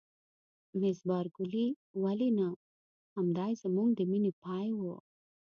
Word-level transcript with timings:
مس 0.79 0.99
بارکلي: 1.09 1.65
ولې 2.03 2.29
نه؟ 2.39 2.47
همدای 3.15 3.53
زموږ 3.63 3.89
د 3.95 4.01
مینې 4.11 4.31
پای 4.43 4.67
و. 4.73 4.81